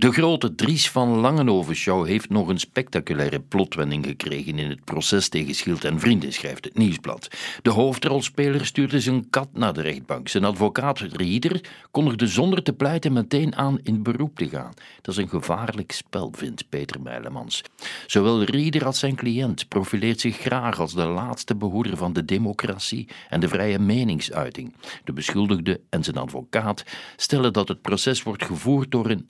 De 0.00 0.12
grote 0.12 0.54
Dries 0.54 0.90
van 0.90 1.08
Langenhoven-show 1.08 2.06
heeft 2.06 2.28
nog 2.28 2.48
een 2.48 2.58
spectaculaire 2.58 3.40
plotwending 3.40 4.06
gekregen 4.06 4.58
in 4.58 4.70
het 4.70 4.84
proces 4.84 5.28
tegen 5.28 5.54
Schild 5.54 5.84
en 5.84 6.00
Vrienden, 6.00 6.32
schrijft 6.32 6.64
het 6.64 6.76
Nieuwsblad. 6.76 7.28
De 7.62 7.70
hoofdrolspeler 7.70 8.66
stuurde 8.66 9.00
zijn 9.00 9.30
kat 9.30 9.48
naar 9.52 9.72
de 9.72 9.82
rechtbank. 9.82 10.28
Zijn 10.28 10.44
advocaat 10.44 10.98
Rieder 10.98 11.60
kondigde 11.90 12.26
zonder 12.26 12.62
te 12.62 12.72
pleiten 12.72 13.12
meteen 13.12 13.56
aan 13.56 13.78
in 13.82 14.02
beroep 14.02 14.36
te 14.36 14.48
gaan. 14.48 14.72
Dat 15.00 15.16
is 15.16 15.22
een 15.22 15.28
gevaarlijk 15.28 15.92
spel, 15.92 16.32
vindt 16.36 16.68
Peter 16.68 17.00
Meilemans. 17.00 17.62
Zowel 18.06 18.42
Rieder 18.42 18.84
als 18.84 18.98
zijn 18.98 19.14
cliënt 19.14 19.68
profileert 19.68 20.20
zich 20.20 20.36
graag 20.36 20.80
als 20.80 20.94
de 20.94 21.06
laatste 21.06 21.56
behoeder 21.56 21.96
van 21.96 22.12
de 22.12 22.24
democratie 22.24 23.08
en 23.28 23.40
de 23.40 23.48
vrije 23.48 23.78
meningsuiting. 23.78 24.74
De 25.04 25.12
beschuldigde 25.12 25.80
en 25.90 26.04
zijn 26.04 26.16
advocaat 26.16 26.84
stellen 27.16 27.52
dat 27.52 27.68
het 27.68 27.82
proces 27.82 28.22
wordt 28.22 28.44
gevoerd 28.44 28.90
door 28.90 29.10
een 29.10 29.28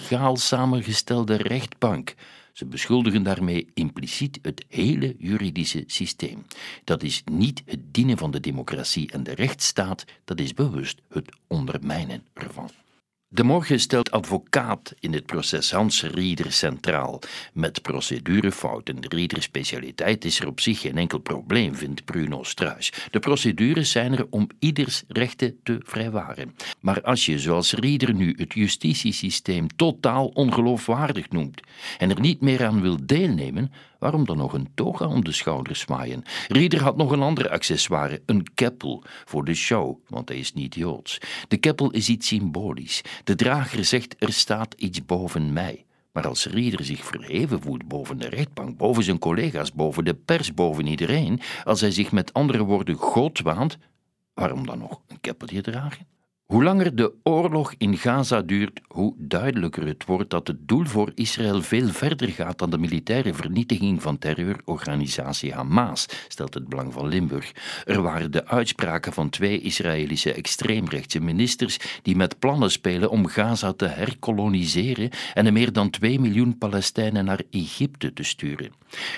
illegaal 0.00 0.36
samengestelde 0.36 1.36
rechtbank. 1.36 2.14
Ze 2.52 2.66
beschuldigen 2.66 3.22
daarmee 3.22 3.66
impliciet 3.74 4.38
het 4.42 4.64
hele 4.68 5.14
juridische 5.18 5.84
systeem. 5.86 6.46
Dat 6.84 7.02
is 7.02 7.22
niet 7.30 7.62
het 7.66 7.80
dienen 7.94 8.18
van 8.18 8.30
de 8.30 8.40
democratie 8.40 9.10
en 9.10 9.22
de 9.22 9.34
rechtsstaat, 9.34 10.04
dat 10.24 10.40
is 10.40 10.54
bewust 10.54 11.00
het 11.08 11.36
ondermijnen 11.46 12.24
ervan. 12.32 12.70
De 13.32 13.44
morgen 13.44 13.80
stelt 13.80 14.10
advocaat 14.10 14.94
in 15.00 15.12
het 15.12 15.26
proces 15.26 15.70
Hans 15.72 16.02
Rieder 16.02 16.52
centraal. 16.52 17.20
Met 17.52 17.82
procedurefouten. 17.82 19.00
De 19.00 19.08
Rieder 19.08 19.42
specialiteit 19.42 20.24
is 20.24 20.40
er 20.40 20.46
op 20.46 20.60
zich 20.60 20.80
geen 20.80 20.96
enkel 20.96 21.18
probleem, 21.18 21.74
vindt 21.74 22.04
Bruno 22.04 22.42
Struis. 22.42 22.92
De 23.10 23.18
procedures 23.18 23.90
zijn 23.90 24.12
er 24.12 24.26
om 24.30 24.48
ieders 24.58 25.02
rechten 25.08 25.60
te 25.62 25.80
vrijwaren. 25.84 26.54
Maar 26.80 27.02
als 27.02 27.26
je, 27.26 27.38
zoals 27.38 27.72
Rieder 27.72 28.14
nu, 28.14 28.34
het 28.36 28.54
justitiesysteem 28.54 29.76
totaal 29.76 30.26
ongeloofwaardig 30.26 31.30
noemt 31.30 31.60
en 31.98 32.10
er 32.10 32.20
niet 32.20 32.40
meer 32.40 32.64
aan 32.64 32.80
wil 32.80 32.98
deelnemen, 33.02 33.72
Waarom 34.00 34.24
dan 34.24 34.36
nog 34.36 34.52
een 34.52 34.68
toga 34.74 35.06
om 35.06 35.24
de 35.24 35.32
schouders 35.32 35.80
zwaaien? 35.80 36.22
Rieder 36.48 36.82
had 36.82 36.96
nog 36.96 37.10
een 37.10 37.22
ander 37.22 37.48
accessoire, 37.48 38.22
een 38.26 38.46
keppel, 38.54 39.04
voor 39.24 39.44
de 39.44 39.54
show, 39.54 39.98
want 40.08 40.28
hij 40.28 40.38
is 40.38 40.52
niet 40.52 40.74
Joods. 40.74 41.18
De 41.48 41.56
keppel 41.56 41.90
is 41.90 42.08
iets 42.08 42.26
symbolisch. 42.26 43.02
De 43.24 43.34
drager 43.34 43.84
zegt, 43.84 44.16
er 44.18 44.32
staat 44.32 44.74
iets 44.74 45.04
boven 45.04 45.52
mij. 45.52 45.84
Maar 46.12 46.26
als 46.26 46.46
Rieder 46.46 46.84
zich 46.84 47.04
verheven 47.04 47.60
voelt 47.60 47.88
boven 47.88 48.18
de 48.18 48.28
rechtbank, 48.28 48.76
boven 48.76 49.02
zijn 49.02 49.18
collega's, 49.18 49.72
boven 49.72 50.04
de 50.04 50.14
pers, 50.14 50.54
boven 50.54 50.86
iedereen, 50.86 51.40
als 51.64 51.80
hij 51.80 51.90
zich 51.90 52.12
met 52.12 52.32
andere 52.32 52.64
woorden 52.64 52.94
God 52.94 53.40
waant, 53.40 53.78
waarom 54.34 54.66
dan 54.66 54.78
nog 54.78 55.00
een 55.06 55.20
keppelje 55.20 55.60
dragen? 55.60 56.06
Hoe 56.50 56.64
langer 56.64 56.94
de 56.94 57.12
oorlog 57.22 57.74
in 57.78 57.96
Gaza 57.96 58.42
duurt, 58.42 58.80
hoe 58.88 59.14
duidelijker 59.18 59.86
het 59.86 60.04
wordt 60.04 60.30
dat 60.30 60.46
het 60.46 60.68
doel 60.68 60.84
voor 60.84 61.12
Israël 61.14 61.62
veel 61.62 61.88
verder 61.88 62.28
gaat 62.28 62.58
dan 62.58 62.70
de 62.70 62.78
militaire 62.78 63.34
vernietiging 63.34 64.02
van 64.02 64.18
terreurorganisatie 64.18 65.52
Hamas, 65.52 66.06
stelt 66.28 66.54
het 66.54 66.68
Belang 66.68 66.92
van 66.92 67.08
Limburg. 67.08 67.52
Er 67.84 68.02
waren 68.02 68.30
de 68.30 68.46
uitspraken 68.46 69.12
van 69.12 69.30
twee 69.30 69.60
Israëlische 69.60 70.32
extreemrechtse 70.32 71.20
ministers 71.20 71.78
die 72.02 72.16
met 72.16 72.38
plannen 72.38 72.70
spelen 72.70 73.10
om 73.10 73.26
Gaza 73.26 73.72
te 73.72 73.86
herkoloniseren 73.86 75.10
en 75.34 75.46
er 75.46 75.52
meer 75.52 75.72
dan 75.72 75.90
2 75.90 76.20
miljoen 76.20 76.58
Palestijnen 76.58 77.24
naar 77.24 77.42
Egypte 77.50 78.12
te 78.12 78.22
sturen. 78.22 78.72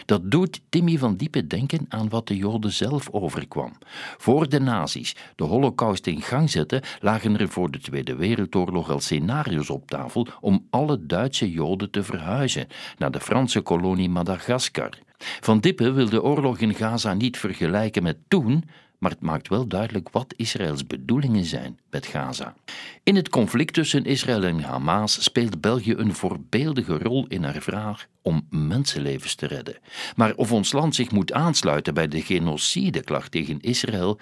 Dat 0.05 0.31
doet 0.31 0.61
Timmy 0.69 0.99
van 0.99 1.17
Diepe 1.17 1.47
denken 1.47 1.87
aan 1.89 2.09
wat 2.09 2.29
de 2.29 2.37
Joden 2.37 2.73
zelf 2.73 3.11
overkwam. 3.11 3.73
Voor 4.19 4.49
de 4.49 4.61
nazi's 4.61 5.17
de 5.37 5.45
holocaust 5.45 6.07
in 6.07 6.23
gang 6.23 6.51
zetten, 6.51 6.83
lagen 7.23 7.47
er 7.47 7.53
voor 7.53 7.71
de 7.71 7.79
Tweede 7.79 8.17
Wereldoorlog 8.17 8.91
al 8.91 9.01
scenario's 9.01 9.71
op 9.71 9.89
tafel 9.91 10.27
om 10.41 10.67
alle 10.71 11.07
Duitse 11.07 11.51
Joden 11.51 11.91
te 11.91 12.03
verhuizen 12.03 12.67
naar 12.99 13.11
de 13.11 13.21
Franse 13.21 13.61
kolonie 13.61 14.09
Madagaskar. 14.09 14.99
Van 15.19 15.61
Dippe 15.61 15.93
wil 15.93 16.09
de 16.09 16.23
oorlog 16.23 16.59
in 16.59 16.75
Gaza 16.75 17.15
niet 17.15 17.39
vergelijken 17.39 18.03
met 18.03 18.17
toen, 18.29 18.65
maar 18.99 19.11
het 19.11 19.21
maakt 19.21 19.49
wel 19.49 19.67
duidelijk 19.67 20.11
wat 20.11 20.35
Israëls 20.37 20.87
bedoelingen 20.87 21.45
zijn 21.45 21.79
met 21.91 22.07
Gaza. 22.07 22.55
In 23.03 23.17
het 23.17 23.29
conflict 23.29 23.75
tussen 23.75 24.05
Israël 24.05 24.43
en 24.43 24.61
Hamas 24.61 25.23
speelt 25.23 25.61
België 25.61 25.95
een 25.95 26.15
voorbeeldige 26.15 26.99
rol 26.99 27.27
in 27.29 27.45
haar 27.45 27.63
vraag 27.63 28.07
om 28.23 28.47
mensenlevens 28.51 29.35
te 29.35 29.47
redden. 29.47 29.79
Maar 30.17 30.35
of 30.35 30.53
ons 30.53 30.73
land 30.73 30.95
zich 30.95 31.11
moet 31.11 31.33
aansluiten 31.33 31.95
bij 31.95 32.09
de 32.09 32.23
genocideklacht 32.23 33.31
tegen 33.31 33.61
Israël, 33.61 34.19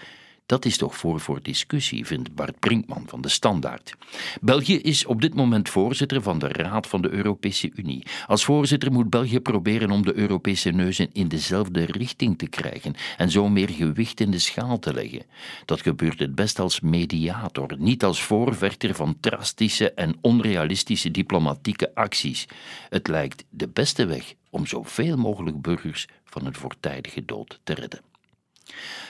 dat 0.51 0.65
is 0.65 0.77
toch 0.77 0.97
voor 0.97 1.21
voor 1.21 1.43
discussie, 1.43 2.07
vindt 2.07 2.35
Bart 2.35 2.59
Brinkman 2.59 3.05
van 3.07 3.21
de 3.21 3.29
Standaard. 3.29 3.95
België 4.41 4.79
is 4.79 5.07
op 5.07 5.21
dit 5.21 5.35
moment 5.35 5.69
voorzitter 5.69 6.23
van 6.23 6.39
de 6.39 6.49
Raad 6.49 6.87
van 6.87 7.03
de 7.03 7.11
Europese 7.11 7.71
Unie. 7.75 8.07
Als 8.27 8.45
voorzitter 8.45 8.93
moet 8.93 9.11
België 9.11 9.41
proberen 9.41 9.91
om 9.91 10.03
de 10.03 10.17
Europese 10.17 10.71
neuzen 10.71 11.09
in 11.13 11.29
dezelfde 11.29 11.85
richting 11.85 12.39
te 12.39 12.49
krijgen 12.49 12.95
en 13.17 13.31
zo 13.31 13.49
meer 13.49 13.69
gewicht 13.69 14.21
in 14.21 14.31
de 14.31 14.39
schaal 14.39 14.79
te 14.79 14.95
leggen. 14.95 15.23
Dat 15.65 15.81
gebeurt 15.81 16.19
het 16.19 16.35
best 16.35 16.59
als 16.59 16.81
mediator, 16.81 17.75
niet 17.79 18.05
als 18.05 18.23
voorvechter 18.23 18.95
van 18.95 19.17
drastische 19.21 19.93
en 19.93 20.17
onrealistische 20.21 21.11
diplomatieke 21.11 21.95
acties. 21.95 22.47
Het 22.89 23.09
lijkt 23.09 23.45
de 23.51 23.69
beste 23.69 24.07
weg 24.07 24.35
om 24.51 24.67
zoveel 24.67 25.17
mogelijk 25.17 25.63
burgers 25.63 26.07
van 26.25 26.47
een 26.47 26.55
voortijdige 26.55 27.25
dood 27.25 27.61
te 27.65 27.75
redden. 27.75 28.10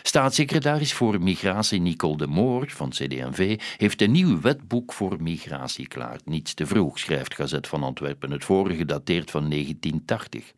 Staatssecretaris 0.03 0.93
voor 0.93 1.23
Migratie 1.23 1.81
Nicole 1.81 2.17
de 2.17 2.27
Moor 2.27 2.71
van 2.71 2.91
CD&V 2.91 3.61
heeft 3.77 4.03
een 4.03 4.11
nieuw 4.11 4.41
wetboek 4.41 4.93
voor 4.93 5.17
migratie 5.23 5.89
klaar. 5.89 6.21
Niets 6.25 6.55
te 6.55 6.67
vroeg, 6.67 6.99
schrijft 6.99 7.35
Gazet 7.35 7.69
van 7.69 7.83
Antwerpen. 7.83 8.31
Het 8.31 8.45
vorige 8.45 8.85
dateert 8.85 9.31
van 9.31 9.51
1980. 9.51 10.53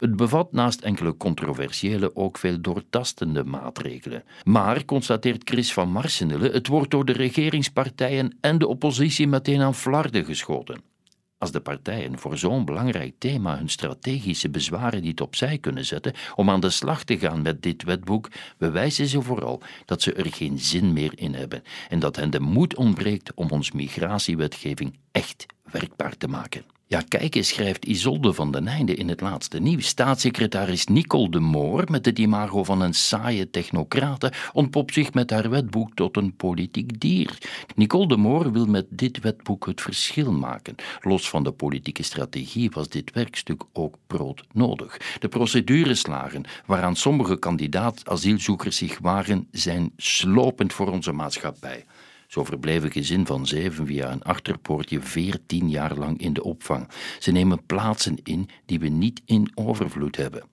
Het 0.00 0.16
bevat 0.16 0.52
naast 0.52 0.80
enkele 0.80 1.16
controversiële 1.16 2.16
ook 2.16 2.38
veel 2.38 2.60
doortastende 2.60 3.44
maatregelen. 3.44 4.24
Maar, 4.44 4.84
constateert 4.84 5.50
Chris 5.50 5.72
van 5.72 5.90
Marsenille, 5.90 6.50
het 6.50 6.66
wordt 6.66 6.90
door 6.90 7.04
de 7.04 7.12
regeringspartijen 7.12 8.36
en 8.40 8.58
de 8.58 8.66
oppositie 8.66 9.26
meteen 9.26 9.60
aan 9.60 9.74
flarden 9.74 10.24
geschoten. 10.24 10.95
Als 11.38 11.50
de 11.50 11.60
partijen 11.60 12.18
voor 12.18 12.38
zo'n 12.38 12.64
belangrijk 12.64 13.14
thema 13.18 13.56
hun 13.56 13.68
strategische 13.68 14.50
bezwaren 14.50 15.02
niet 15.02 15.20
opzij 15.20 15.58
kunnen 15.58 15.84
zetten 15.84 16.12
om 16.34 16.50
aan 16.50 16.60
de 16.60 16.70
slag 16.70 17.04
te 17.04 17.18
gaan 17.18 17.42
met 17.42 17.62
dit 17.62 17.82
wetboek, 17.82 18.30
bewijzen 18.58 19.06
ze 19.06 19.22
vooral 19.22 19.62
dat 19.84 20.02
ze 20.02 20.12
er 20.12 20.32
geen 20.32 20.58
zin 20.58 20.92
meer 20.92 21.12
in 21.18 21.34
hebben 21.34 21.62
en 21.88 21.98
dat 21.98 22.16
hen 22.16 22.30
de 22.30 22.40
moed 22.40 22.76
ontbreekt 22.76 23.34
om 23.34 23.50
ons 23.50 23.72
migratiewetgeving 23.72 24.98
echt 25.12 25.46
werkbaar 25.62 26.16
te 26.16 26.28
maken. 26.28 26.75
Ja, 26.88 27.00
kijk 27.08 27.34
eens, 27.34 27.48
schrijft 27.48 27.84
Isolde 27.84 28.32
van 28.32 28.50
den 28.50 28.68
Einde 28.68 28.94
in 28.94 29.08
het 29.08 29.20
laatste 29.20 29.58
nieuws. 29.58 29.86
Staatssecretaris 29.86 30.86
Nicole 30.86 31.30
de 31.30 31.40
Moor, 31.40 31.84
met 31.90 32.04
het 32.04 32.18
imago 32.18 32.64
van 32.64 32.80
een 32.80 32.94
saaie 32.94 33.50
technocrate, 33.50 34.32
ontpopt 34.52 34.94
zich 34.94 35.12
met 35.12 35.30
haar 35.30 35.50
wetboek 35.50 35.94
tot 35.94 36.16
een 36.16 36.36
politiek 36.36 37.00
dier. 37.00 37.38
Nicole 37.74 38.08
de 38.08 38.16
Moor 38.16 38.52
wil 38.52 38.66
met 38.66 38.86
dit 38.90 39.20
wetboek 39.20 39.66
het 39.66 39.80
verschil 39.80 40.32
maken. 40.32 40.74
Los 41.00 41.28
van 41.28 41.42
de 41.42 41.52
politieke 41.52 42.02
strategie 42.02 42.70
was 42.70 42.88
dit 42.88 43.12
werkstuk 43.12 43.62
ook 43.72 43.96
broodnodig. 44.06 45.18
De 45.18 45.28
procedureslagen 45.28 46.44
waaraan 46.66 46.96
sommige 46.96 47.38
kandidaat-asielzoekers 47.38 48.76
zich 48.76 48.98
waren, 48.98 49.48
zijn 49.50 49.92
slopend 49.96 50.72
voor 50.72 50.92
onze 50.92 51.12
maatschappij. 51.12 51.84
Zo 52.26 52.44
verbleef 52.44 52.82
een 52.82 52.90
gezin 52.90 53.26
van 53.26 53.46
zeven 53.46 53.86
via 53.86 54.12
een 54.12 54.22
achterpoortje 54.22 55.00
veertien 55.00 55.70
jaar 55.70 55.94
lang 55.94 56.20
in 56.20 56.32
de 56.32 56.42
opvang. 56.42 56.88
Ze 57.18 57.30
nemen 57.32 57.66
plaatsen 57.66 58.16
in 58.22 58.48
die 58.66 58.78
we 58.78 58.88
niet 58.88 59.22
in 59.24 59.50
overvloed 59.54 60.16
hebben. 60.16 60.44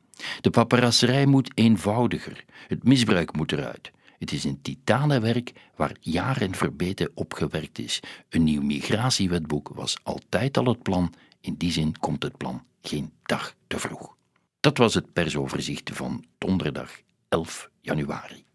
De 0.42 0.50
paparasserij 0.50 1.26
moet 1.26 1.52
eenvoudiger. 1.54 2.46
Het 2.68 2.84
misbruik 2.84 3.36
moet 3.36 3.52
eruit. 3.52 3.92
Het 4.20 4.32
is 4.32 4.44
een 4.44 4.62
titanenwerk 4.62 5.52
waar 5.76 5.96
jaren 6.00 6.56
verbeten 6.56 7.12
opgewerkt 7.14 7.80
is. 7.80 8.00
Een 8.30 8.44
nieuw 8.44 8.62
migratiewetboek 8.62 9.70
was 9.74 9.98
altijd 10.04 10.58
al 10.58 10.66
het 10.66 10.84
plan. 10.84 11.14
In 11.42 11.56
die 11.58 11.72
zin 11.72 12.00
komt 12.00 12.24
het 12.24 12.38
plan 12.38 12.64
geen 12.82 13.12
dag 13.24 13.56
te 13.68 13.80
vroeg. 13.80 14.16
Dat 14.60 14.78
was 14.78 14.94
het 14.94 15.14
persoverzicht 15.14 15.90
van 15.94 16.26
donderdag 16.38 16.92
11 17.30 17.70
januari. 17.82 18.44